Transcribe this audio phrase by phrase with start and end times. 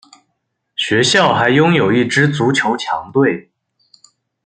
[0.75, 3.51] 学校还拥有一支足球强队。